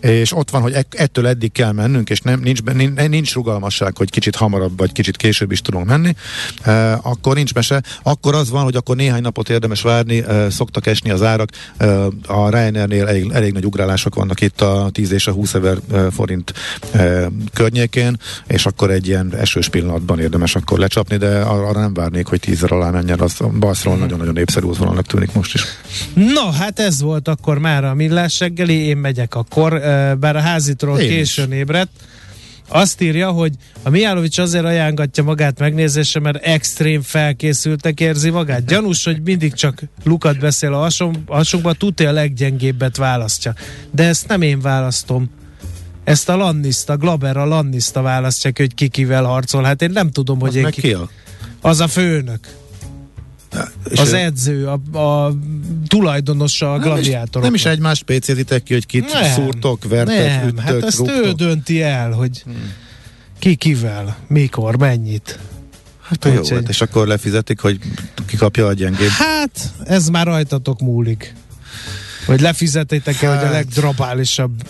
[0.00, 2.62] és ott van, hogy ettől eddig kell mennünk, és nem, nincs,
[3.08, 6.14] nincs rugalmasság, hogy kicsit hamarabb vagy kicsit később is tudunk menni,
[6.62, 7.82] e, akkor nincs mese.
[8.02, 11.50] Akkor az van, hogy akkor néhány napot érdemes várni, e, szoktak esni az árak.
[11.76, 11.86] E,
[12.26, 16.10] a Ryanairnél elég, elég nagy ugrálások vannak itt a 10 és a 20 ezer e,
[16.10, 16.52] forint
[16.92, 22.26] e, környékén, és akkor egy ilyen esős pillanatban érdemes akkor lecsapni, de arra nem várnék,
[22.26, 23.20] hogy 10 alá menjen.
[23.20, 24.02] Az Barcelona mm.
[24.02, 25.64] nagyon-nagyon népszerű útvonalnak tűnik most is.
[26.14, 30.40] No, hát ez volt akkor már a millás reggeli, én megyek akkor akkor, bár a
[30.40, 31.58] házitról Én későn is.
[31.58, 31.90] ébredt,
[32.68, 33.52] azt írja, hogy
[33.82, 38.64] a Mijálovics azért ajánlatja magát megnézésre, mert extrém felkészültek érzi magát.
[38.64, 40.88] Gyanús, hogy mindig csak lukat beszél a
[41.26, 43.54] hasonba, tudja a leggyengébbet választja.
[43.90, 45.30] De ezt nem én választom.
[46.04, 49.62] Ezt a Lannista, Glaber a Lannista választja, hogy ki kivel harcol.
[49.62, 50.80] Hát én nem tudom, hogy az én ki...
[50.80, 51.10] ki a?
[51.60, 52.40] Az a főnök.
[53.88, 55.34] És az edző, a, a
[55.86, 57.42] tulajdonosa a gladiátorok.
[57.42, 61.24] Nem is egymást pécézitek ki, hogy kit nem, szúrtok, vertek, nem, ütök, hát ezt rúgtok.
[61.24, 62.72] ő dönti el, hogy hmm.
[63.38, 65.38] ki kivel, mikor, mennyit.
[66.02, 66.50] Hát jó, egy...
[66.50, 67.78] hát és akkor lefizetik, hogy
[68.26, 69.08] ki kapja a gyengébb.
[69.08, 71.34] Hát, ez már rajtatok múlik.
[72.26, 73.30] Hogy lefizetitek hát...
[73.30, 73.52] hogy a hát.
[73.52, 74.62] legdrabálisabb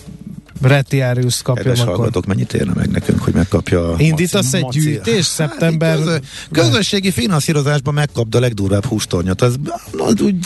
[0.63, 1.95] Retiarius kapja Kedves akkor.
[1.95, 5.97] hallgatók, mennyit érne meg nekünk, hogy megkapja a Indítasz maci, egy gyűjtés hát, szeptember?
[5.97, 6.17] Közö,
[6.51, 9.43] közösségi finanszírozásban megkapd a legdurvább hústornyot.
[9.43, 9.57] Az,
[9.99, 10.37] az úgy...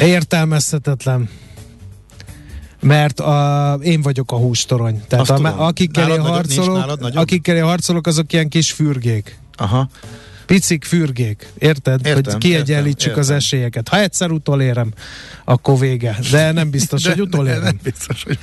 [0.00, 1.28] Értelmezhetetlen
[2.80, 5.02] mert a, én vagyok a hústorony.
[5.08, 9.38] Tehát a, akikkel, én harcolok, akikkel én harcolok, azok ilyen kis fürgék.
[9.56, 9.88] Aha.
[10.46, 12.06] Picik fürgék, érted?
[12.06, 13.88] Értem, hogy kiegyenlítsük értem, az esélyeket.
[13.88, 14.92] Ha egyszer utolérem,
[15.44, 16.18] akkor vége.
[16.30, 17.62] De nem biztos, de, hogy utolérem.
[17.62, 18.38] Nem biztos, hogy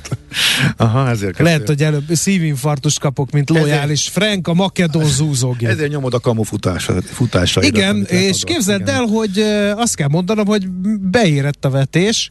[0.76, 5.68] Aha, ezért Lehet, hogy előbb szívinfarktus kapok, mint lojális Frank a makedon zúzógép.
[5.68, 7.02] Ezért nyomod a kamu futásra.
[7.02, 8.94] futásra igen, és képzeld igen.
[8.94, 9.38] el, hogy
[9.76, 10.68] azt kell mondanom, hogy
[11.00, 12.30] beérett a vetés,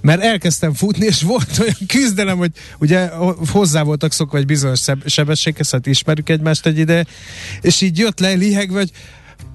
[0.00, 3.08] mert elkezdtem futni, és volt olyan küzdelem, hogy ugye
[3.50, 7.06] hozzá voltak szokva egy bizonyos sebességhez, hát ismerjük egymást egy ide,
[7.60, 8.90] és így jött le lihegve, hogy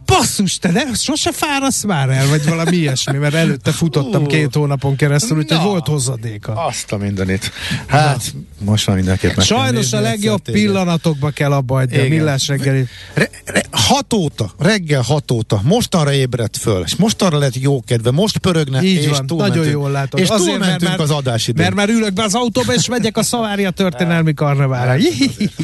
[0.06, 4.96] basszus, te ne, sose fárasz már el, vagy valami ilyesmi, mert előtte futottam két hónapon
[4.96, 6.66] keresztül, úgyhogy volt hozadéka.
[6.66, 7.52] Azt a mindenit.
[7.86, 12.88] Hát, most már mindenképp meg Sajnos a legjobb pillanatokba kell abba hagyni a millás reggeli.
[13.14, 18.12] Re, re, hat óta, reggel hat óta, mostanra ébredt föl, és mostanra lett jó kedve,
[18.12, 20.20] most pörögne, Így és van, nagyon jól látod.
[20.20, 21.62] És Azért, mert már, az adás idő.
[21.62, 24.96] Mert már ülök be az autóba, és megyek a Szavária történelmi karneválra.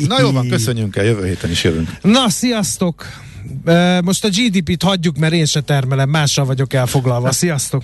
[0.07, 1.89] Na jó van, köszönjünk el, jövő héten is jövünk.
[2.01, 3.05] Na, sziasztok!
[4.03, 7.31] Most a GDP-t hagyjuk, mert én se termelem, mással vagyok elfoglalva.
[7.31, 7.83] Sziasztok!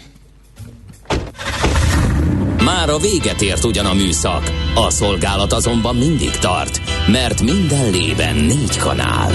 [2.63, 8.35] Már a véget ért ugyan a műszak, a szolgálat azonban mindig tart, mert minden lében
[8.35, 9.31] négy kanál.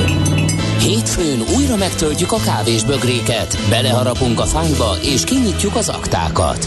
[0.78, 6.66] Hétfőn újra megtöltjük a kávésbögréket, beleharapunk a fányba és kinyitjuk az aktákat.